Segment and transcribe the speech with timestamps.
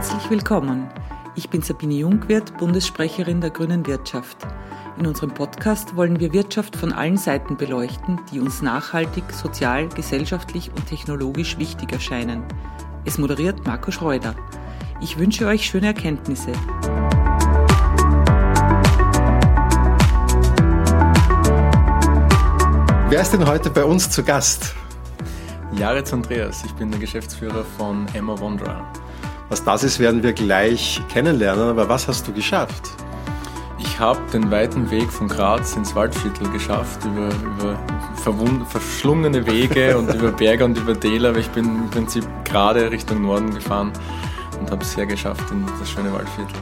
[0.00, 0.88] Herzlich willkommen.
[1.34, 4.38] Ich bin Sabine Jungwirth, Bundessprecherin der Grünen Wirtschaft.
[4.98, 10.70] In unserem Podcast wollen wir Wirtschaft von allen Seiten beleuchten, die uns nachhaltig, sozial, gesellschaftlich
[10.70, 12.44] und technologisch wichtig erscheinen.
[13.04, 14.34] Es moderiert Marco Schreuder.
[15.02, 16.52] Ich wünsche euch schöne Erkenntnisse.
[23.10, 24.74] Wer ist denn heute bei uns zu Gast?
[25.76, 28.90] Jaritz Andreas, ich bin der Geschäftsführer von Emma Wanderer.
[29.50, 32.90] Was das ist, werden wir gleich kennenlernen, aber was hast du geschafft?
[33.80, 37.78] Ich habe den weiten Weg von Graz ins Waldviertel geschafft, über, über
[38.68, 43.22] verschlungene Wege und über Berge und über Täler, aber ich bin im Prinzip gerade Richtung
[43.22, 43.92] Norden gefahren
[44.60, 46.54] und habe es sehr geschafft in das schöne Waldviertel.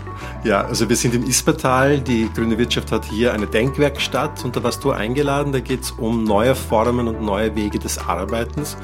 [0.45, 2.00] Ja, also wir sind im Ispertal.
[2.00, 5.52] Die Grüne Wirtschaft hat hier eine Denkwerkstatt und da warst du eingeladen.
[5.52, 8.78] Da geht es um neue Formen und neue Wege des Arbeitens.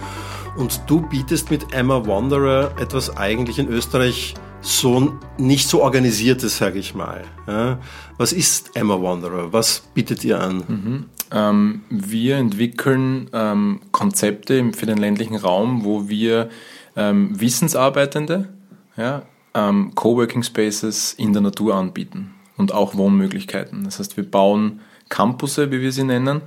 [0.56, 6.78] Und du bietest mit Emma Wanderer etwas eigentlich in Österreich so nicht so organisiertes, sage
[6.78, 7.24] ich mal.
[7.46, 7.78] Ja?
[8.18, 9.52] Was ist Emma Wanderer?
[9.52, 10.56] Was bietet ihr an?
[10.68, 11.04] Mhm.
[11.32, 16.50] Ähm, wir entwickeln ähm, Konzepte für den ländlichen Raum, wo wir
[16.96, 18.48] ähm, Wissensarbeitende
[18.96, 19.22] ja,
[19.54, 23.84] ähm, Coworking Spaces in der Natur anbieten und auch Wohnmöglichkeiten.
[23.84, 26.42] Das heißt, wir bauen Campusse, wie wir sie nennen,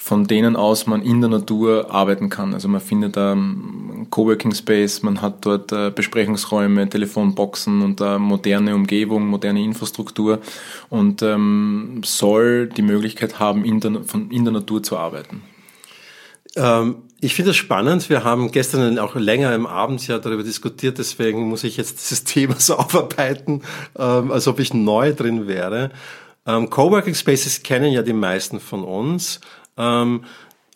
[0.00, 2.54] von denen aus man in der Natur arbeiten kann.
[2.54, 8.76] Also man findet einen Coworking Space, man hat dort äh, Besprechungsräume, Telefonboxen und eine moderne
[8.76, 10.38] Umgebung, moderne Infrastruktur
[10.88, 15.42] und ähm, soll die Möglichkeit haben, in der, von, in der Natur zu arbeiten.
[16.54, 18.08] Ähm, ich finde es spannend.
[18.08, 22.22] Wir haben gestern auch länger im Abend ja darüber diskutiert, deswegen muss ich jetzt dieses
[22.32, 23.62] Thema so aufarbeiten,
[23.98, 25.90] ähm, als ob ich neu drin wäre.
[26.46, 29.40] Ähm, Coworking Spaces kennen ja die meisten von uns.
[29.78, 30.24] Ähm,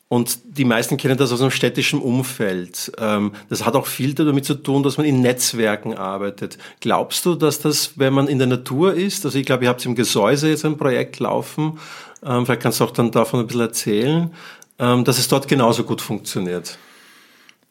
[0.08, 2.92] und die meisten kennen das aus einem städtischen Umfeld.
[2.98, 6.58] Ähm, das hat auch viel damit zu tun, dass man in Netzwerken arbeitet.
[6.80, 9.85] Glaubst du, dass das, wenn man in der Natur ist, also ich glaube, ihr habt
[9.86, 11.79] im Gesäuse jetzt ein Projekt laufen,
[12.24, 14.35] ähm, vielleicht kannst du auch dann davon ein bisschen erzählen,
[14.79, 16.77] ähm, dass es dort genauso gut funktioniert?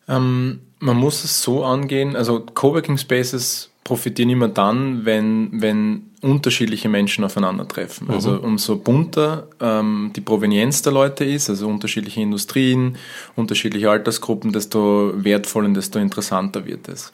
[0.08, 6.88] Ähm, man muss es so angehen, also Coworking Spaces profitieren immer dann, wenn, wenn unterschiedliche
[6.88, 8.08] Menschen aufeinandertreffen.
[8.08, 8.14] Mhm.
[8.14, 12.98] Also umso bunter ähm, die Provenienz der Leute ist, also unterschiedliche Industrien,
[13.36, 17.12] unterschiedliche Altersgruppen, desto wertvoller und desto interessanter wird es.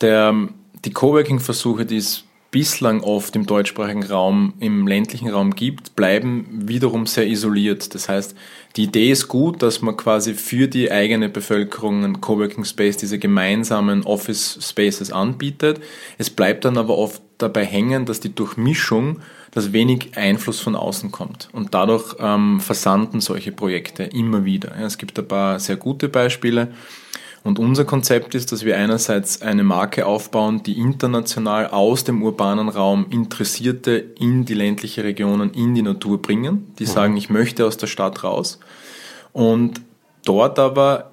[0.00, 0.34] Der,
[0.84, 7.06] die Coworking-Versuche, die es bislang oft im deutschsprachigen Raum, im ländlichen Raum gibt, bleiben wiederum
[7.06, 7.94] sehr isoliert.
[7.94, 8.34] Das heißt,
[8.76, 13.18] die Idee ist gut, dass man quasi für die eigene Bevölkerung einen Coworking Space, diese
[13.18, 15.80] gemeinsamen Office Spaces anbietet.
[16.16, 19.20] Es bleibt dann aber oft dabei hängen, dass die Durchmischung,
[19.50, 21.48] dass wenig Einfluss von außen kommt.
[21.52, 24.74] Und dadurch ähm, versanden solche Projekte immer wieder.
[24.76, 26.68] Es gibt ein paar sehr gute Beispiele.
[27.48, 32.68] Und unser Konzept ist, dass wir einerseits eine Marke aufbauen, die international aus dem urbanen
[32.68, 36.88] Raum Interessierte in die ländliche Regionen, in die Natur bringen, die mhm.
[36.88, 38.60] sagen, ich möchte aus der Stadt raus.
[39.32, 39.80] Und
[40.26, 41.12] dort aber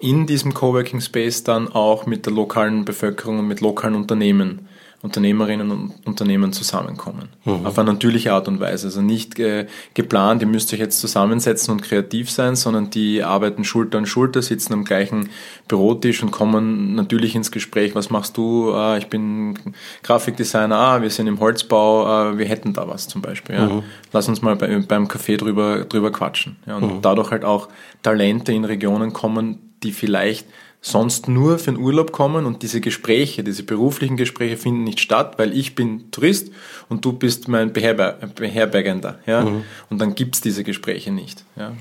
[0.00, 4.66] in diesem Coworking Space dann auch mit der lokalen Bevölkerung und mit lokalen Unternehmen
[5.06, 7.28] Unternehmerinnen und Unternehmen zusammenkommen.
[7.44, 7.64] Mhm.
[7.64, 8.88] Auf eine natürliche Art und Weise.
[8.88, 13.64] Also nicht äh, geplant, ihr müsst euch jetzt zusammensetzen und kreativ sein, sondern die arbeiten
[13.64, 15.28] Schulter an Schulter, sitzen am gleichen
[15.68, 17.94] Bürotisch und kommen natürlich ins Gespräch.
[17.94, 18.74] Was machst du?
[18.74, 19.56] Ah, ich bin
[20.02, 23.54] Grafikdesigner, ah, wir sind im Holzbau, ah, wir hätten da was zum Beispiel.
[23.54, 23.66] Ja.
[23.66, 23.82] Mhm.
[24.12, 26.56] Lass uns mal bei, beim Café drüber, drüber quatschen.
[26.66, 27.02] Ja, und mhm.
[27.02, 27.68] dadurch halt auch
[28.02, 30.46] Talente in Regionen kommen, die vielleicht
[30.86, 35.34] sonst nur für den Urlaub kommen und diese Gespräche, diese beruflichen Gespräche finden nicht statt,
[35.36, 36.52] weil ich bin Tourist
[36.88, 39.18] und du bist mein Beherber Beherbergender.
[39.26, 39.44] Ja?
[39.44, 39.64] Mhm.
[39.90, 41.44] Und dann gibt's diese Gespräche nicht.
[41.56, 41.72] Ja?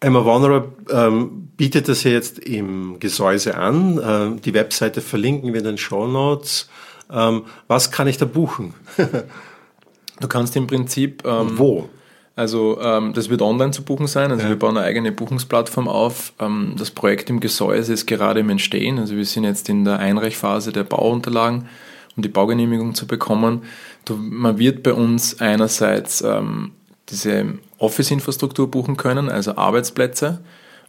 [0.00, 4.00] Emma Wanderer ähm, bietet das ja jetzt im Gesäuse an.
[4.02, 6.70] Ähm, die Webseite verlinken wir in den Show Notes.
[7.12, 8.72] Ähm, was kann ich da buchen?
[10.20, 11.22] du kannst im Prinzip...
[11.26, 11.90] Ähm, Wo?
[12.40, 14.30] Also ähm, das wird online zu buchen sein.
[14.30, 14.48] Also ja.
[14.48, 16.32] wir bauen eine eigene Buchungsplattform auf.
[16.40, 18.98] Ähm, das Projekt im Gesäuse ist gerade im Entstehen.
[18.98, 21.68] Also wir sind jetzt in der Einreichphase der Bauunterlagen,
[22.16, 23.64] um die Baugenehmigung zu bekommen.
[24.08, 26.70] Man wird bei uns einerseits ähm,
[27.10, 30.40] diese Office-Infrastruktur buchen können, also Arbeitsplätze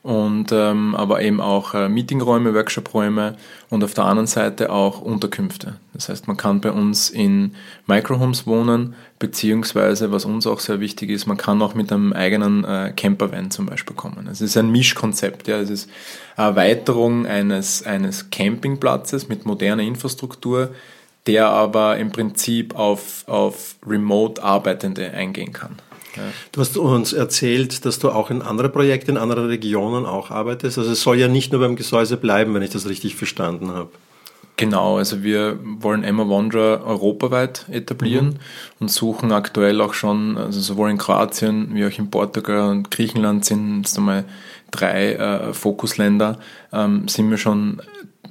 [0.03, 3.35] und ähm, aber eben auch äh, Meetingräume, Workshopräume
[3.69, 5.75] und auf der anderen Seite auch Unterkünfte.
[5.93, 7.53] Das heißt, man kann bei uns in
[7.85, 12.63] Microhomes wohnen, beziehungsweise, was uns auch sehr wichtig ist, man kann auch mit einem eigenen
[12.63, 14.27] äh, Campervan zum Beispiel kommen.
[14.27, 15.59] Es ist ein Mischkonzept, ja.
[15.59, 15.89] Es ist
[16.35, 20.71] Erweiterung eines, eines Campingplatzes mit moderner Infrastruktur,
[21.27, 25.77] der aber im Prinzip auf, auf remote Arbeitende eingehen kann.
[26.51, 30.77] Du hast uns erzählt, dass du auch in andere Projekte in anderen Regionen auch arbeitest.
[30.77, 33.89] Also es soll ja nicht nur beim Gesäuse bleiben, wenn ich das richtig verstanden habe.
[34.57, 38.39] Genau, also wir wollen Emma Wanderer europaweit etablieren mhm.
[38.79, 43.43] und suchen aktuell auch schon, also sowohl in Kroatien wie auch in Portugal und Griechenland
[43.43, 44.25] sind es einmal
[44.69, 46.37] drei äh, Fokusländer,
[46.73, 47.81] ähm, sind wir schon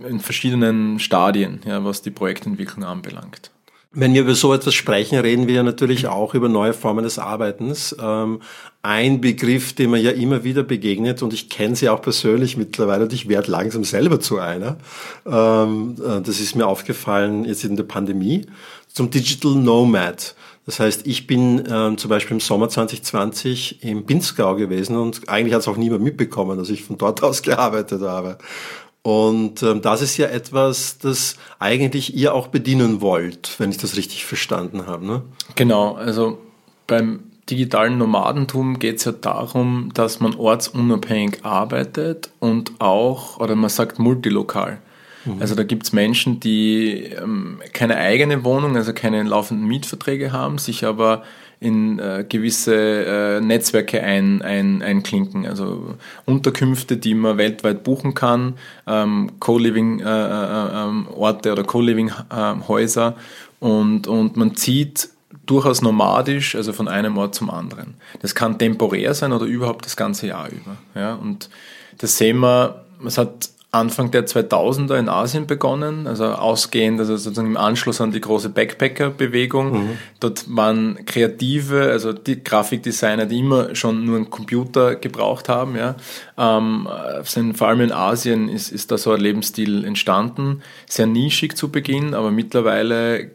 [0.08, 3.50] in verschiedenen Stadien, ja, was die Projektentwicklung anbelangt.
[3.92, 7.18] Wenn wir über so etwas sprechen, reden wir ja natürlich auch über neue Formen des
[7.18, 7.96] Arbeitens.
[8.00, 8.40] Ähm,
[8.82, 13.02] ein Begriff, dem man ja immer wieder begegnet, und ich kenne sie auch persönlich mittlerweile,
[13.02, 14.76] und ich werde langsam selber zu einer.
[15.26, 18.46] Ähm, äh, das ist mir aufgefallen jetzt in der Pandemie,
[18.86, 20.36] zum Digital Nomad.
[20.66, 25.52] Das heißt, ich bin ähm, zum Beispiel im Sommer 2020 im Pinzgau gewesen und eigentlich
[25.52, 28.38] hat es auch niemand mitbekommen, dass ich von dort aus gearbeitet habe.
[29.02, 33.96] Und ähm, das ist ja etwas, das eigentlich ihr auch bedienen wollt, wenn ich das
[33.96, 35.06] richtig verstanden habe.
[35.06, 35.22] Ne?
[35.54, 36.38] Genau, also
[36.86, 43.70] beim digitalen Nomadentum geht es ja darum, dass man ortsunabhängig arbeitet und auch, oder man
[43.70, 44.78] sagt multilokal.
[45.24, 45.40] Mhm.
[45.40, 50.58] Also da gibt es Menschen, die ähm, keine eigene Wohnung, also keine laufenden Mietverträge haben,
[50.58, 51.22] sich aber
[51.60, 55.46] in äh, gewisse äh, Netzwerke ein, ein, einklinken.
[55.46, 58.54] Also Unterkünfte, die man weltweit buchen kann,
[58.86, 63.16] ähm, Co-Living-Orte äh, äh, oder Co-Living-Häuser
[63.60, 65.10] und, und man zieht
[65.44, 67.94] durchaus nomadisch, also von einem Ort zum anderen.
[68.22, 70.76] Das kann temporär sein oder überhaupt das ganze Jahr über.
[70.94, 71.50] Ja, und
[71.98, 77.46] das sehen wir, es hat Anfang der 2000er in Asien begonnen, also ausgehend, also sozusagen
[77.46, 79.72] im Anschluss an die große Backpacker-Bewegung.
[79.72, 79.98] Mhm.
[80.18, 85.94] Dort waren Kreative, also die Grafikdesigner, die immer schon nur einen Computer gebraucht haben, ja,
[86.36, 86.88] ähm,
[87.22, 90.62] sind vor allem in Asien ist, ist da so ein Lebensstil entstanden.
[90.88, 93.30] Sehr nischig zu Beginn, aber mittlerweile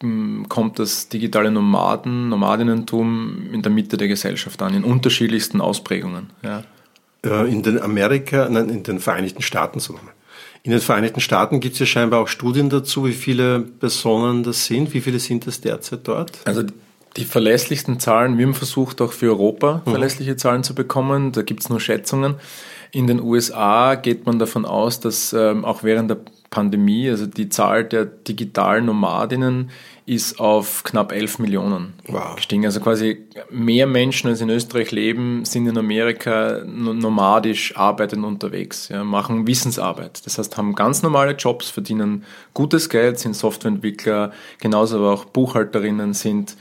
[0.00, 6.30] hm, kommt das digitale Nomaden, Nomadinnentum in der Mitte der Gesellschaft an, in unterschiedlichsten Ausprägungen.
[6.44, 6.62] Ja.
[7.24, 9.98] Äh, in den Amerika, nein, in den Vereinigten Staaten, so
[10.62, 14.66] in den Vereinigten Staaten gibt es ja scheinbar auch Studien dazu, wie viele Personen das
[14.66, 14.92] sind.
[14.92, 16.32] Wie viele sind das derzeit dort?
[16.44, 16.64] Also
[17.16, 19.90] die verlässlichsten Zahlen, wir haben versucht auch für Europa mhm.
[19.90, 22.34] verlässliche Zahlen zu bekommen, da gibt es nur Schätzungen.
[22.92, 26.18] In den USA geht man davon aus, dass ähm, auch während der
[26.50, 29.70] Pandemie, also die Zahl der digitalen Nomadinnen
[30.04, 32.34] ist auf knapp 11 Millionen wow.
[32.34, 32.64] gestiegen.
[32.64, 39.04] Also quasi mehr Menschen als in Österreich leben, sind in Amerika nomadisch arbeitend unterwegs, ja,
[39.04, 40.26] machen Wissensarbeit.
[40.26, 46.12] Das heißt, haben ganz normale Jobs, verdienen gutes Geld, sind Softwareentwickler, genauso aber auch Buchhalterinnen,
[46.14, 46.56] sind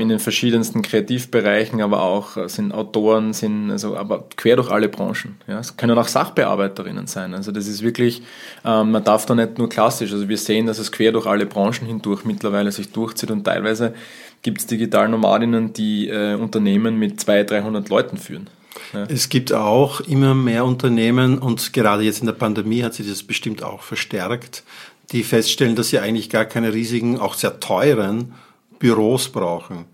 [0.00, 4.88] in den verschiedensten Kreativbereichen, aber auch äh, sind Autoren, sind also aber quer durch alle
[4.88, 5.36] Branchen.
[5.48, 5.58] Ja.
[5.58, 7.34] Es können auch Sachbearbeiterinnen sein.
[7.34, 8.22] Also das ist wirklich,
[8.64, 11.46] ähm, man darf da nicht nur klassisch, also wir sehen, dass es quer durch alle
[11.46, 13.94] Branchen hindurch mittlerweile sich durchzieht und teilweise
[14.42, 18.48] gibt es digital Nomadinnen, die äh, Unternehmen mit 200, 300 Leuten führen.
[18.92, 19.04] Ja.
[19.08, 23.24] Es gibt auch immer mehr Unternehmen und gerade jetzt in der Pandemie hat sich das
[23.24, 24.62] bestimmt auch verstärkt,
[25.10, 28.34] die feststellen, dass sie eigentlich gar keine riesigen, auch sehr teuren
[28.78, 29.86] Büros brauchen.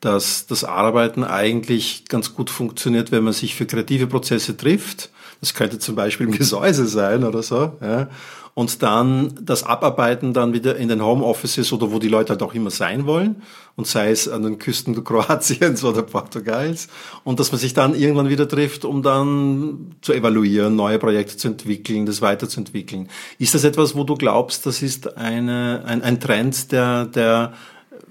[0.00, 5.10] Dass das Arbeiten eigentlich ganz gut funktioniert, wenn man sich für kreative Prozesse trifft.
[5.40, 7.72] Das könnte zum Beispiel im Gesäuse sein oder so.
[7.80, 8.08] Ja.
[8.54, 12.54] Und dann das Abarbeiten dann wieder in den Homeoffices oder wo die Leute halt auch
[12.54, 13.42] immer sein wollen.
[13.74, 16.86] Und sei es an den Küsten Kroatiens oder Portugals.
[17.24, 21.48] Und dass man sich dann irgendwann wieder trifft, um dann zu evaluieren, neue Projekte zu
[21.48, 23.08] entwickeln, das weiterzuentwickeln.
[23.40, 27.54] Ist das etwas, wo du glaubst, das ist eine, ein, ein Trend, der, der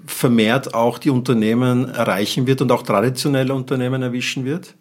[0.06, 4.74] vermehrt auch die Unternehmen erreichen wird und auch traditionelle Unternehmen erwischen wird?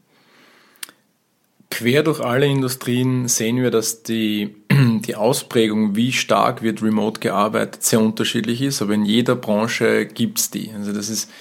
[1.70, 7.84] Quer durch alle Industrien sehen wir, dass die, die Ausprägung, wie stark wird remote gearbeitet,
[7.84, 10.72] sehr unterschiedlich ist, aber in jeder Branche gibt es die.
[10.76, 11.32] Also das ist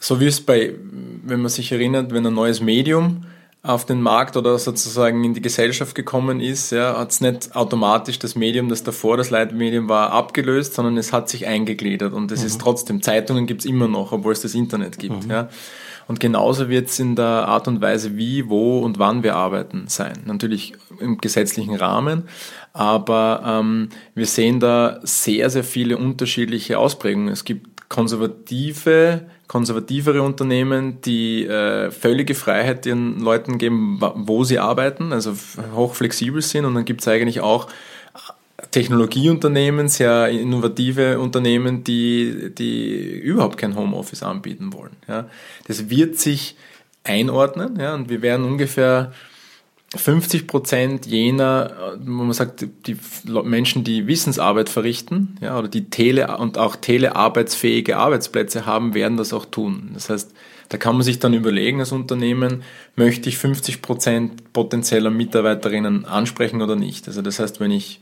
[0.00, 0.74] so wie es bei,
[1.24, 3.26] wenn man sich erinnert, wenn ein neues Medium
[3.62, 8.18] auf den Markt oder sozusagen in die Gesellschaft gekommen ist, ja, hat es nicht automatisch
[8.18, 12.40] das Medium, das davor das Leitmedium war, abgelöst, sondern es hat sich eingegliedert und es
[12.40, 12.46] mhm.
[12.46, 15.24] ist trotzdem, Zeitungen gibt es immer noch, obwohl es das Internet gibt.
[15.24, 15.30] Mhm.
[15.30, 15.48] Ja.
[16.08, 19.84] Und genauso wird es in der Art und Weise, wie, wo und wann wir arbeiten
[19.88, 20.14] sein.
[20.24, 22.24] Natürlich im gesetzlichen Rahmen,
[22.72, 27.28] aber ähm, wir sehen da sehr, sehr viele unterschiedliche Ausprägungen.
[27.28, 35.12] Es gibt konservative konservativere Unternehmen, die äh, völlige Freiheit ihren Leuten geben, wo sie arbeiten,
[35.12, 35.34] also
[35.74, 36.66] hochflexibel sind.
[36.66, 37.66] Und dann gibt es eigentlich auch
[38.70, 44.94] Technologieunternehmen, sehr innovative Unternehmen, die, die überhaupt kein Homeoffice anbieten wollen.
[45.08, 45.28] Ja.
[45.66, 46.54] Das wird sich
[47.02, 49.12] einordnen ja, und wir werden ungefähr
[49.96, 52.96] 50 Prozent jener, wo man sagt, die
[53.42, 59.32] Menschen, die Wissensarbeit verrichten, ja, oder die tele- und auch telearbeitsfähige Arbeitsplätze haben, werden das
[59.32, 59.90] auch tun.
[59.94, 60.32] Das heißt,
[60.68, 62.62] da kann man sich dann überlegen als Unternehmen,
[62.94, 67.08] möchte ich 50 Prozent potenzieller Mitarbeiterinnen ansprechen oder nicht.
[67.08, 68.00] Also das heißt, wenn ich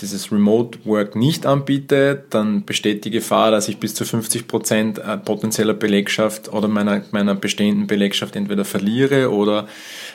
[0.00, 4.98] dieses Remote Work nicht anbiete, dann besteht die Gefahr, dass ich bis zu 50 Prozent
[4.98, 9.68] äh, potenzieller Belegschaft oder meiner, meiner bestehenden Belegschaft entweder verliere oder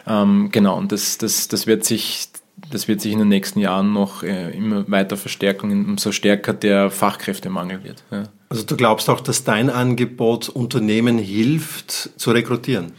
[0.07, 2.29] ähm, genau, und das, das, das wird sich
[2.71, 6.91] das wird sich in den nächsten Jahren noch äh, immer weiter verstärken, umso stärker der
[6.91, 8.03] Fachkräftemangel wird.
[8.11, 8.23] Ja.
[8.49, 12.93] Also du glaubst auch, dass dein Angebot Unternehmen hilft zu rekrutieren?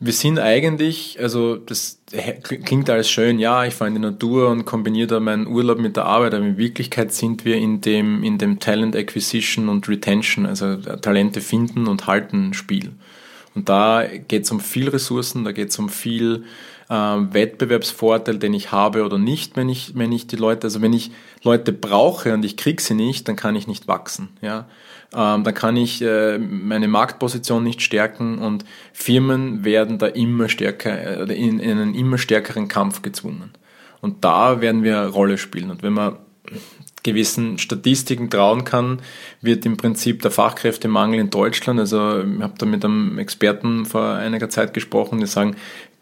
[0.00, 2.00] Wir sind eigentlich, also das
[2.44, 5.96] klingt alles schön, ja, ich fahre in die Natur und kombiniere da meinen Urlaub mit
[5.96, 10.46] der Arbeit, aber in Wirklichkeit sind wir in dem, in dem Talent Acquisition und Retention,
[10.46, 12.92] also Talente finden und halten Spiel.
[13.54, 16.44] Und da geht es um viel Ressourcen, da geht es um viel
[16.88, 20.92] äh, Wettbewerbsvorteil, den ich habe oder nicht, wenn ich, wenn ich die Leute, also wenn
[20.92, 21.10] ich
[21.42, 24.28] Leute brauche und ich kriege sie nicht, dann kann ich nicht wachsen.
[24.42, 24.66] Ja?
[25.14, 31.28] ähm, dann kann ich äh, meine Marktposition nicht stärken und Firmen werden da immer stärker,
[31.28, 33.52] äh, in, in einen immer stärkeren Kampf gezwungen.
[34.00, 35.70] Und da werden wir Rolle spielen.
[35.70, 36.16] Und wenn man
[37.02, 39.00] gewissen Statistiken trauen kann,
[39.40, 44.14] wird im Prinzip der Fachkräftemangel in Deutschland, also ich habe da mit einem Experten vor
[44.14, 45.56] einiger Zeit gesprochen, die sagen,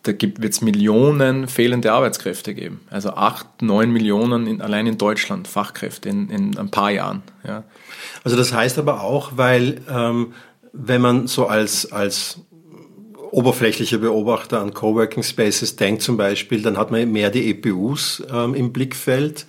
[0.07, 2.81] da wird es Millionen fehlende Arbeitskräfte geben.
[2.91, 7.23] Also acht, neun Millionen in, allein in Deutschland Fachkräfte in, in ein paar Jahren.
[7.47, 7.65] Ja.
[8.23, 10.33] Also das heißt aber auch, weil ähm,
[10.73, 12.41] wenn man so als, als
[13.31, 18.55] oberflächlicher Beobachter an Coworking Spaces denkt zum Beispiel, dann hat man mehr die EPUs ähm,
[18.55, 19.47] im Blickfeld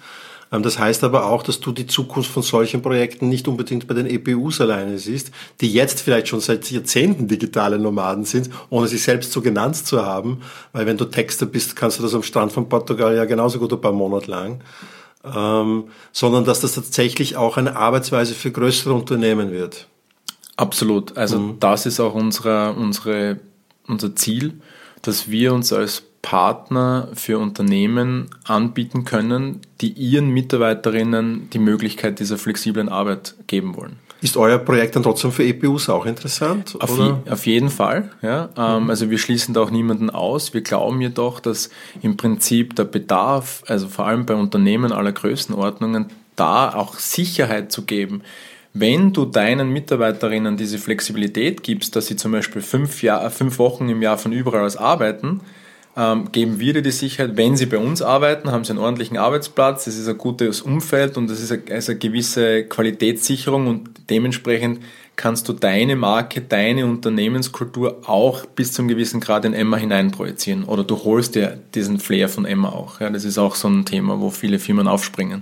[0.50, 4.06] das heißt aber auch, dass du die Zukunft von solchen Projekten nicht unbedingt bei den
[4.06, 9.32] EPUs alleine siehst, die jetzt vielleicht schon seit Jahrzehnten digitale Nomaden sind, ohne sich selbst
[9.34, 10.42] so genannt zu haben.
[10.72, 13.74] Weil wenn du Texter bist, kannst du das am Strand von Portugal ja genauso gut
[13.74, 14.62] ein paar Monate lang.
[15.26, 19.88] Ähm, sondern dass das tatsächlich auch eine Arbeitsweise für größere Unternehmen wird.
[20.56, 21.18] Absolut.
[21.18, 21.60] Also mhm.
[21.60, 23.40] das ist auch unsere, unsere,
[23.88, 24.62] unser Ziel,
[25.02, 32.38] dass wir uns als Partner für Unternehmen anbieten können, die ihren Mitarbeiterinnen die Möglichkeit dieser
[32.38, 33.96] flexiblen Arbeit geben wollen.
[34.22, 36.76] Ist euer Projekt dann trotzdem für EPUs auch interessant?
[36.82, 38.12] Auf, je, auf jeden Fall.
[38.22, 38.50] Ja.
[38.58, 38.90] Ähm, mhm.
[38.90, 40.54] Also wir schließen da auch niemanden aus.
[40.54, 41.70] Wir glauben jedoch, dass
[42.02, 47.84] im Prinzip der Bedarf, also vor allem bei Unternehmen aller Größenordnungen, da auch Sicherheit zu
[47.84, 48.22] geben.
[48.74, 53.88] Wenn du deinen Mitarbeiterinnen diese Flexibilität gibst, dass sie zum Beispiel fünf, Jahr, fünf Wochen
[53.88, 55.40] im Jahr von überall aus arbeiten,
[55.98, 59.18] ähm, geben wir dir die Sicherheit, wenn sie bei uns arbeiten, haben sie einen ordentlichen
[59.18, 63.90] Arbeitsplatz, es ist ein gutes Umfeld und es ist eine, also eine gewisse Qualitätssicherung und
[64.10, 64.80] dementsprechend
[65.16, 70.66] kannst du deine Marke, deine Unternehmenskultur auch bis zum gewissen Grad in Emma hineinprojizieren.
[70.66, 73.02] Oder du holst dir diesen Flair von Emma auch.
[73.02, 75.42] Ja, das ist auch so ein Thema, wo viele Firmen aufspringen.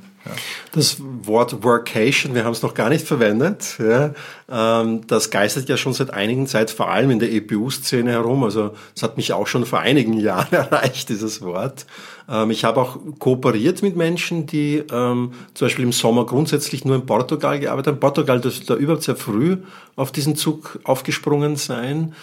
[0.71, 3.77] Das Wort Workation, wir haben es noch gar nicht verwendet.
[3.79, 4.13] Ja,
[4.49, 8.43] ähm, das geistert ja schon seit einigen Zeit, vor allem in der EPU-Szene herum.
[8.43, 11.85] Also es hat mich auch schon vor einigen Jahren erreicht, dieses Wort.
[12.27, 16.95] Ähm, ich habe auch kooperiert mit Menschen, die ähm, zum Beispiel im Sommer grundsätzlich nur
[16.95, 17.99] in Portugal gearbeitet haben.
[17.99, 19.57] Portugal dürfte da überhaupt sehr früh
[19.95, 22.13] auf diesen Zug aufgesprungen sein.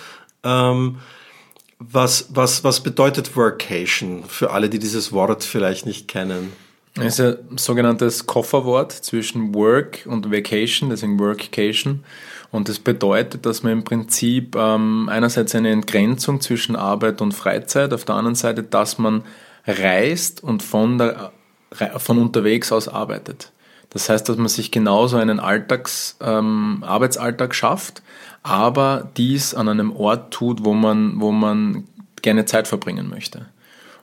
[0.45, 0.97] Ähm,
[1.79, 6.53] was, was, was bedeutet Workation für alle, die dieses Wort vielleicht nicht kennen?
[6.95, 12.05] Es ist ein sogenanntes Kofferwort zwischen Work und Vacation, deswegen Workcation.
[12.51, 17.95] Und das bedeutet, dass man im Prinzip ähm, einerseits eine Entgrenzung zwischen Arbeit und Freizeit,
[17.95, 19.23] auf der anderen Seite, dass man
[19.67, 21.33] reist und von, der,
[21.97, 23.53] von unterwegs aus arbeitet.
[23.89, 28.03] Das heißt, dass man sich genauso einen Alltags, ähm, Arbeitsalltag schafft,
[28.43, 31.85] aber dies an einem Ort tut, wo man, wo man
[32.21, 33.47] gerne Zeit verbringen möchte.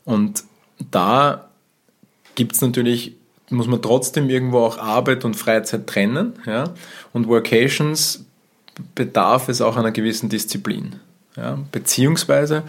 [0.05, 0.43] Und
[0.91, 1.48] da
[2.39, 3.17] gibt es natürlich,
[3.49, 6.35] muss man trotzdem irgendwo auch Arbeit und Freizeit trennen.
[6.45, 6.73] Ja?
[7.11, 8.23] Und Workations
[8.95, 10.95] bedarf es auch einer gewissen Disziplin.
[11.35, 11.59] Ja?
[11.73, 12.63] Beziehungsweise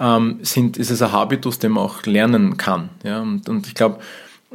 [0.00, 2.88] ähm, sind, ist es ein Habitus, den man auch lernen kann.
[3.04, 3.20] Ja?
[3.22, 4.00] Und, und ich glaube,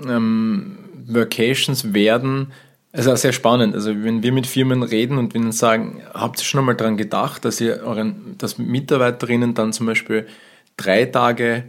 [0.06, 2.52] ähm, Workations werden,
[2.92, 3.74] also sehr spannend.
[3.74, 7.46] Also wenn wir mit Firmen reden und ihnen sagen, habt ihr schon einmal daran gedacht,
[7.46, 10.28] dass ihr euren, dass Mitarbeiterinnen dann zum Beispiel
[10.76, 11.64] drei Tage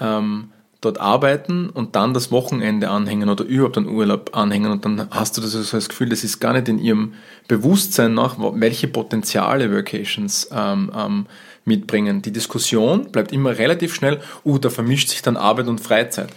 [0.00, 0.48] ähm,
[0.82, 5.36] dort arbeiten und dann das Wochenende anhängen oder überhaupt einen Urlaub anhängen und dann hast
[5.36, 7.14] du das, also das Gefühl, das ist gar nicht in ihrem
[7.48, 11.26] Bewusstsein nach, welche Potenziale Workations ähm, ähm,
[11.64, 12.20] mitbringen.
[12.20, 16.30] Die Diskussion bleibt immer relativ schnell, uh, da vermischt sich dann Arbeit und Freizeit.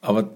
[0.00, 0.30] Aber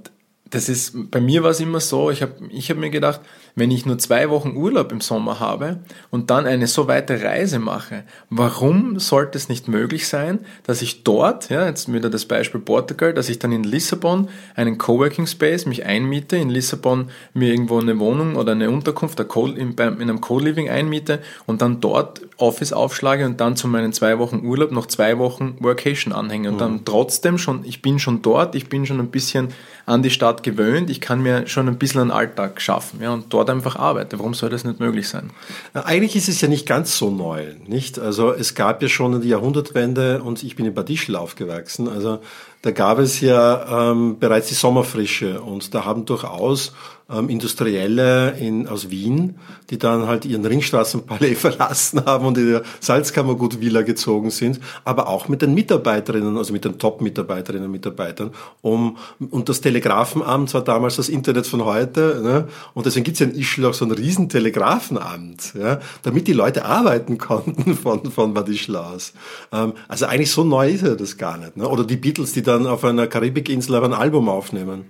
[0.50, 3.20] das ist, bei mir war es immer so, ich habe ich hab mir gedacht,
[3.56, 5.78] wenn ich nur zwei Wochen Urlaub im Sommer habe
[6.10, 11.02] und dann eine so weite Reise mache, warum sollte es nicht möglich sein, dass ich
[11.04, 15.64] dort, ja, jetzt wieder das Beispiel Portugal, dass ich dann in Lissabon einen Coworking Space
[15.64, 21.20] mich einmiete, in Lissabon mir irgendwo eine Wohnung oder eine Unterkunft in einem Co-Living einmiete
[21.46, 25.56] und dann dort Office aufschlage und dann zu meinen zwei Wochen Urlaub noch zwei Wochen
[25.60, 26.84] Workation anhänge und dann mhm.
[26.84, 29.48] trotzdem schon, ich bin schon dort, ich bin schon ein bisschen
[29.86, 33.32] an die Stadt gewöhnt, ich kann mir schon ein bisschen einen Alltag schaffen ja, und
[33.32, 34.18] dort einfach arbeite.
[34.18, 35.30] Warum soll das nicht möglich sein?
[35.72, 37.98] Eigentlich ist es ja nicht ganz so neu, nicht?
[37.98, 42.18] Also es gab ja schon die Jahrhundertwende und ich bin in Bad Ischl aufgewachsen, also
[42.62, 46.72] da gab es ja ähm, bereits die Sommerfrische und da haben durchaus
[47.10, 49.36] ähm, Industrielle in, aus Wien,
[49.70, 55.28] die dann halt ihren Ringstraßenpalais verlassen haben und in der Salzkammergut-Villa gezogen sind, aber auch
[55.28, 58.96] mit den Mitarbeiterinnen, also mit den Top-Mitarbeiterinnen und Mitarbeitern, um,
[59.30, 62.48] und das Telegrafenamt war damals das Internet von heute, ne?
[62.74, 65.78] und deswegen gibt es ja in Ischl auch so ein riesen Telegrafenamt, ja?
[66.02, 69.12] damit die Leute arbeiten konnten von, von Bad Ischl aus.
[69.52, 71.56] Ähm, also eigentlich so neu ist ja das gar nicht.
[71.56, 71.68] Ne?
[71.68, 74.86] Oder die Beatles, die dann auf einer Karibikinsel ein Album aufnehmen.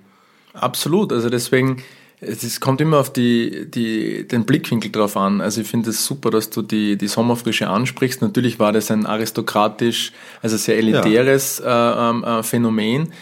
[0.54, 1.82] Absolut, also deswegen,
[2.20, 5.40] es kommt immer auf die, die, den Blickwinkel drauf an.
[5.40, 8.23] Also ich finde es super, dass du die, die Sommerfrische ansprichst.
[8.23, 12.08] Natürlich war das ein aristokratisch, also sehr elitäres ja.
[12.08, 13.12] äh, ähm, äh, Phänomen.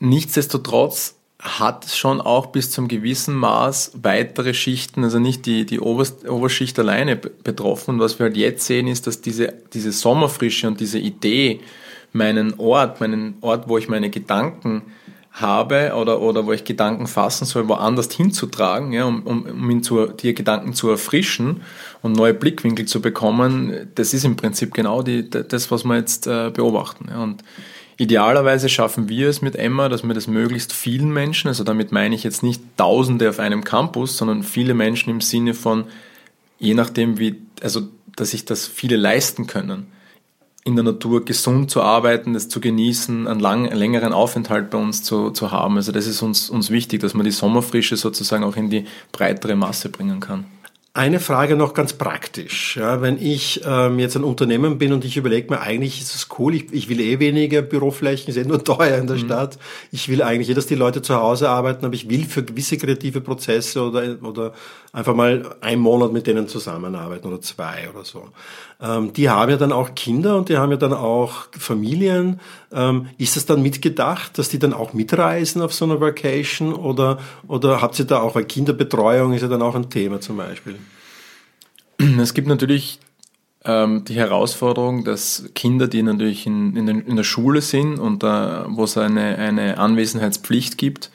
[0.00, 6.28] Nichtsdestotrotz hat schon auch bis zum gewissen Maß weitere Schichten, also nicht die, die Oberst,
[6.28, 7.94] Oberschicht alleine betroffen.
[7.94, 11.60] Und was wir halt jetzt sehen, ist, dass diese, diese Sommerfrische und diese Idee,
[12.12, 14.82] meinen Ort, meinen Ort, wo ich meine Gedanken
[15.36, 19.82] habe oder, oder wo ich Gedanken fassen soll, woanders hinzutragen, ja, um, um, um ihn
[19.82, 21.62] zu, die Gedanken zu erfrischen
[22.00, 26.26] und neue Blickwinkel zu bekommen, das ist im Prinzip genau die, das, was wir jetzt
[26.26, 27.08] äh, beobachten.
[27.10, 27.22] Ja.
[27.22, 27.44] Und
[27.98, 32.14] idealerweise schaffen wir es mit Emma, dass wir das möglichst vielen Menschen, also damit meine
[32.14, 35.84] ich jetzt nicht Tausende auf einem Campus, sondern viele Menschen im Sinne von,
[36.58, 37.82] je nachdem wie, also
[38.16, 39.88] dass sich das viele leisten können
[40.66, 44.78] in der Natur gesund zu arbeiten, das zu genießen, einen, lang, einen längeren Aufenthalt bei
[44.78, 45.76] uns zu, zu haben.
[45.76, 49.54] Also das ist uns, uns wichtig, dass man die Sommerfrische sozusagen auch in die breitere
[49.54, 50.44] Masse bringen kann.
[50.96, 52.78] Eine Frage noch ganz praktisch.
[52.78, 56.28] Ja, wenn ich ähm, jetzt ein Unternehmen bin und ich überlege mir, eigentlich ist es
[56.38, 59.26] cool, ich, ich will eh weniger Büroflächen, ist eh nur teuer in der mhm.
[59.26, 59.58] Stadt.
[59.92, 62.78] Ich will eigentlich eh, dass die Leute zu Hause arbeiten, aber ich will für gewisse
[62.78, 64.54] kreative Prozesse oder, oder
[64.94, 68.28] einfach mal einen Monat mit denen zusammenarbeiten oder zwei oder so.
[68.80, 72.40] Ähm, die haben ja dann auch Kinder und die haben ja dann auch Familien.
[72.72, 77.18] Ähm, ist das dann mitgedacht, dass die dann auch mitreisen auf so einer Vacation oder,
[77.48, 80.76] oder habt ihr da auch, weil Kinderbetreuung ist ja dann auch ein Thema zum Beispiel?
[82.20, 83.00] Es gibt natürlich
[83.64, 88.26] ähm, die Herausforderung, dass Kinder, die natürlich in, in, in der Schule sind und äh,
[88.26, 91.10] wo es eine, eine Anwesenheitspflicht gibt,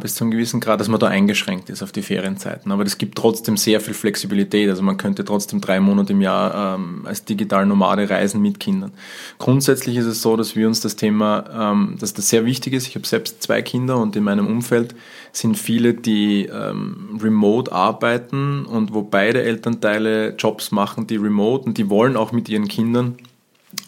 [0.00, 2.72] bis zu einem gewissen Grad, dass man da eingeschränkt ist auf die Ferienzeiten.
[2.72, 4.68] Aber das gibt trotzdem sehr viel Flexibilität.
[4.68, 8.90] Also man könnte trotzdem drei Monate im Jahr ähm, als digital Nomade reisen mit Kindern.
[9.38, 12.88] Grundsätzlich ist es so, dass wir uns das Thema, ähm, dass das sehr wichtig ist.
[12.88, 14.96] Ich habe selbst zwei Kinder und in meinem Umfeld
[15.32, 21.78] sind viele, die ähm, remote arbeiten und wo beide Elternteile Jobs machen, die remote und
[21.78, 23.16] die wollen auch mit ihren Kindern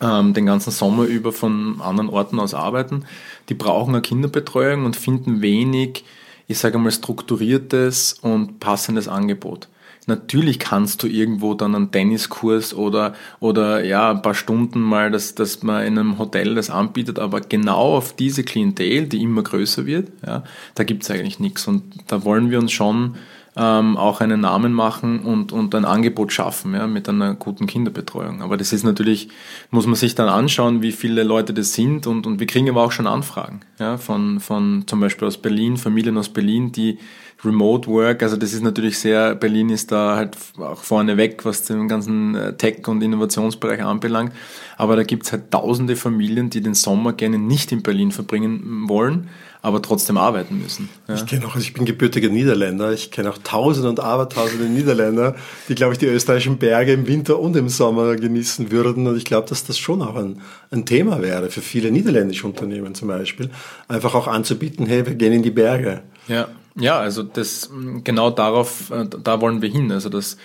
[0.01, 3.05] ähm, den ganzen Sommer über von anderen Orten aus arbeiten
[3.51, 6.05] die brauchen eine Kinderbetreuung und finden wenig,
[6.47, 9.69] ich sage mal, strukturiertes und passendes Angebot.
[10.07, 15.35] Natürlich kannst du irgendwo dann einen Tenniskurs oder, oder ja, ein paar Stunden mal, dass,
[15.35, 19.85] dass man in einem Hotel das anbietet, aber genau auf diese Klientel, die immer größer
[19.85, 20.43] wird, ja,
[20.75, 21.69] da gibt's eigentlich nichts.
[21.69, 23.17] Und da wollen wir uns schon
[23.61, 28.41] ähm, auch einen Namen machen und, und ein Angebot schaffen ja, mit einer guten Kinderbetreuung.
[28.41, 29.29] Aber das ist natürlich,
[29.71, 32.83] muss man sich dann anschauen, wie viele Leute das sind und, und wir kriegen aber
[32.83, 36.99] auch schon Anfragen ja, von, von zum Beispiel aus Berlin, Familien aus Berlin, die
[37.45, 41.63] Remote Work, also das ist natürlich sehr, Berlin ist da halt auch vorne weg, was
[41.63, 44.33] den ganzen äh, Tech- und Innovationsbereich anbelangt.
[44.77, 49.29] Aber da gibt's halt tausende Familien, die den Sommer gerne nicht in Berlin verbringen wollen,
[49.63, 50.89] aber trotzdem arbeiten müssen.
[51.09, 51.15] Ja.
[51.15, 55.35] Ich kenne auch, also ich bin gebürtiger Niederländer, ich kenne auch tausende und abertausende Niederländer,
[55.69, 59.07] die, glaube ich, die österreichischen Berge im Winter und im Sommer genießen würden.
[59.07, 62.95] Und ich glaube, dass das schon auch ein, ein Thema wäre für viele niederländische Unternehmen
[62.95, 63.51] zum Beispiel,
[63.89, 66.03] einfach auch anzubieten, hey, wir gehen in die Berge.
[66.29, 67.71] Ja, ja, also das
[68.05, 69.91] genau darauf, äh, da wollen wir hin.
[69.93, 70.37] Also das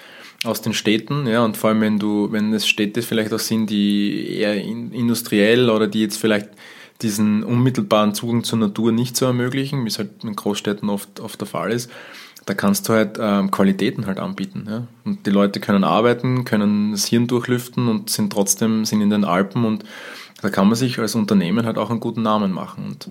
[0.44, 3.70] aus den Städten, ja, und vor allem wenn du, wenn es Städte vielleicht auch sind,
[3.70, 6.50] die eher industriell oder die jetzt vielleicht
[7.02, 11.40] diesen unmittelbaren Zugang zur Natur nicht so ermöglichen, wie es halt in Großstädten oft, oft
[11.42, 11.90] der Fall ist,
[12.46, 14.66] da kannst du halt ähm, Qualitäten halt anbieten.
[14.70, 14.88] Ja?
[15.04, 19.26] Und die Leute können arbeiten, können das Hirn durchlüften und sind trotzdem sind in den
[19.26, 19.84] Alpen und
[20.42, 22.86] da kann man sich als Unternehmen halt auch einen guten Namen machen.
[22.86, 23.10] Und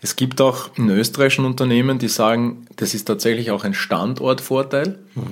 [0.00, 4.98] Es gibt auch in österreichischen Unternehmen, die sagen, das ist tatsächlich auch ein Standortvorteil.
[5.14, 5.22] Mhm.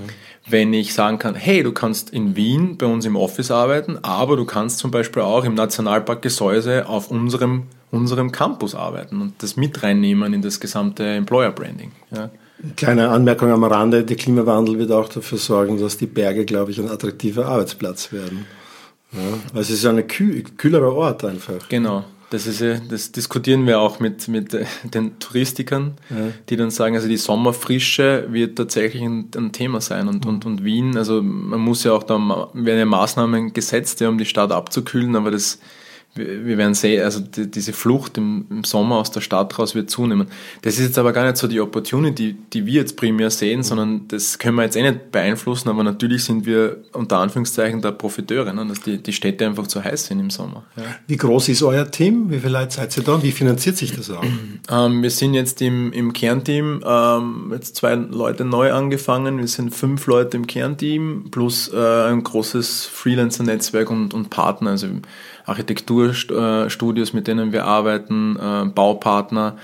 [0.47, 4.37] Wenn ich sagen kann, hey, du kannst in Wien bei uns im Office arbeiten, aber
[4.37, 9.57] du kannst zum Beispiel auch im Nationalpark Gesäuse auf unserem, unserem Campus arbeiten und das
[9.57, 11.93] mit reinnehmen in das gesamte Employer Branding.
[12.15, 12.31] Ja.
[12.77, 16.79] Kleine Anmerkung am Rande, der Klimawandel wird auch dafür sorgen, dass die Berge, glaube ich,
[16.79, 18.47] ein attraktiver Arbeitsplatz werden.
[19.13, 19.21] Ja,
[19.55, 21.69] also es ist ein kühl, kühlerer Ort einfach.
[21.69, 22.05] Genau.
[22.35, 26.33] Das, ist, das diskutieren wir auch mit, mit äh, den Touristikern, ja.
[26.49, 30.09] die dann sagen, also die Sommerfrische wird tatsächlich ein, ein Thema sein.
[30.09, 32.17] Und, und, und Wien, also man muss ja auch da,
[32.53, 35.61] werden ja Maßnahmen gesetzt, ja, um die Stadt abzukühlen, aber das
[36.15, 39.91] wir werden sehen, also die, diese Flucht im, im, Sommer aus der Stadt raus wird
[39.91, 40.29] zunehmen.
[40.63, 44.07] Das ist jetzt aber gar nicht so die Opportunity, die wir jetzt primär sehen, sondern
[44.09, 48.53] das können wir jetzt eh nicht beeinflussen, aber natürlich sind wir unter Anführungszeichen der Profiteure,
[48.53, 50.65] ne, dass die, die Städte einfach zu heiß sind im Sommer.
[50.77, 50.85] Ja.
[51.07, 52.31] Wie groß ist euer Team?
[52.31, 54.25] Wie viele Leute seid ihr da wie finanziert sich das auch?
[54.71, 59.75] Ähm, wir sind jetzt im, im Kernteam, ähm, jetzt zwei Leute neu angefangen, wir sind
[59.75, 64.87] fünf Leute im Kernteam plus äh, ein großes Freelancer-Netzwerk und, und Partner, also
[65.47, 69.57] Architekturstudios, mit denen wir arbeiten, äh, Baupartner.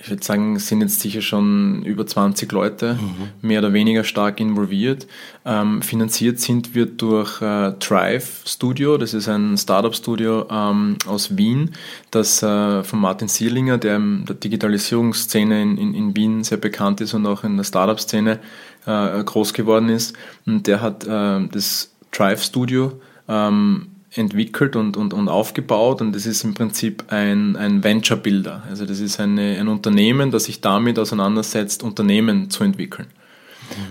[0.00, 3.46] Ich würde sagen, sind jetzt sicher schon über 20 Leute, mhm.
[3.46, 5.06] mehr oder weniger stark involviert.
[5.44, 11.72] Ähm, finanziert sind wir durch äh, Thrive Studio, das ist ein Startup-Studio ähm, aus Wien,
[12.10, 17.00] das äh, von Martin Sierlinger, der in der Digitalisierungsszene in, in, in Wien sehr bekannt
[17.00, 18.40] ist und auch in der Startup-Szene
[18.86, 20.16] äh, groß geworden ist.
[20.46, 26.26] Und der hat äh, das Thrive Studio ähm, entwickelt und, und, und aufgebaut und das
[26.26, 28.62] ist im Prinzip ein, ein Venture Builder.
[28.68, 33.08] Also das ist eine, ein Unternehmen, das sich damit auseinandersetzt, Unternehmen zu entwickeln.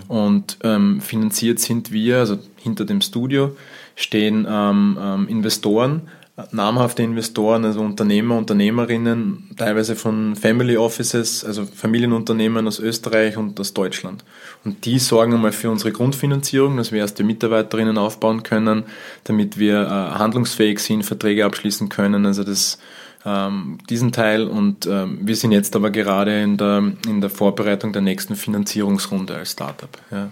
[0.08, 3.56] Und ähm, finanziert sind wir, also hinter dem Studio
[3.94, 6.08] stehen ähm, ähm, Investoren,
[6.52, 13.72] namhafte Investoren, also Unternehmer, Unternehmerinnen, teilweise von Family Offices, also Familienunternehmen aus Österreich und aus
[13.72, 14.22] Deutschland.
[14.64, 18.84] Und die sorgen einmal für unsere Grundfinanzierung, dass wir erste Mitarbeiterinnen aufbauen können,
[19.24, 22.26] damit wir äh, handlungsfähig sind, Verträge abschließen können.
[22.26, 22.78] Also das
[23.24, 27.92] ähm, diesen Teil und ähm, wir sind jetzt aber gerade in der, in der Vorbereitung
[27.92, 29.90] der nächsten Finanzierungsrunde als Startup.
[30.10, 30.30] Ja.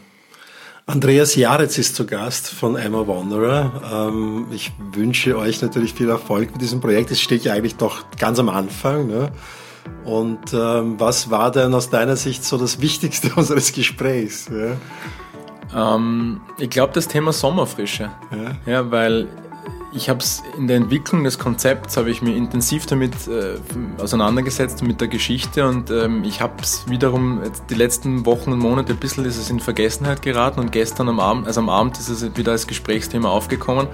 [0.86, 4.10] Andreas Jaretz ist zu Gast von Emma Wanderer.
[4.10, 7.10] Ähm, ich wünsche euch natürlich viel Erfolg mit diesem Projekt.
[7.10, 9.06] Es steht ja eigentlich doch ganz am Anfang.
[9.06, 9.32] Ne?
[10.04, 14.50] Und ähm, was war denn aus deiner Sicht so das Wichtigste unseres Gesprächs?
[15.72, 15.96] Ja?
[15.96, 18.10] Ähm, ich glaube, das Thema Sommerfrische.
[18.30, 19.28] Ja, ja weil
[19.94, 23.56] ich habe es in der Entwicklung des Konzepts habe ich mich intensiv damit äh,
[24.00, 28.92] auseinandergesetzt mit der Geschichte und ähm, ich habe es wiederum die letzten Wochen und Monate
[28.92, 32.08] ein bisschen ist es in Vergessenheit geraten und gestern am Abend, also am Abend ist
[32.08, 33.86] es wieder als Gesprächsthema aufgekommen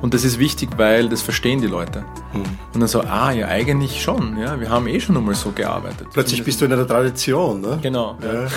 [0.00, 2.04] und das ist wichtig, weil das verstehen die Leute.
[2.32, 2.42] Hm.
[2.74, 6.08] Und dann so, ah ja, eigentlich schon, ja, wir haben eh schon einmal so gearbeitet.
[6.12, 7.78] Plötzlich bist du in einer Tradition, ne?
[7.82, 8.16] Genau.
[8.20, 8.42] Ja.
[8.42, 8.48] Ja.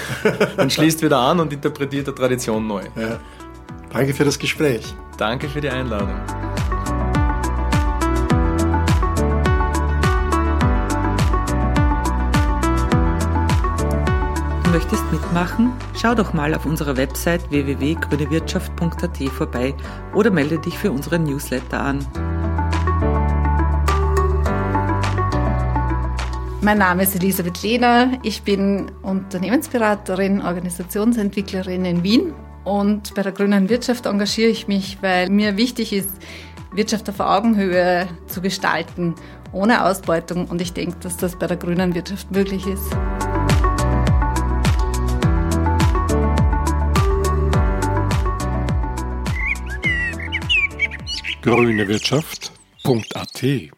[0.58, 2.84] Man schließt wieder an und interpretiert die Tradition neu.
[2.96, 3.20] Ja.
[3.92, 4.94] Danke für das Gespräch.
[5.18, 6.10] Danke für die Einladung.
[14.76, 15.72] Möchtest mitmachen?
[15.98, 19.74] Schau doch mal auf unserer Website www.grünewirtschaft.at vorbei
[20.14, 22.06] oder melde dich für unseren Newsletter an.
[26.60, 28.20] Mein Name ist Elisabeth Lehner.
[28.22, 32.34] Ich bin Unternehmensberaterin, Organisationsentwicklerin in Wien
[32.66, 36.10] und bei der grünen Wirtschaft engagiere ich mich, weil mir wichtig ist,
[36.74, 39.16] Wirtschaft auf Augenhöhe zu gestalten,
[39.54, 40.48] ohne Ausbeutung.
[40.48, 42.94] Und ich denke, dass das bei der grünen Wirtschaft möglich ist.
[51.46, 53.75] grünewirtschaft.at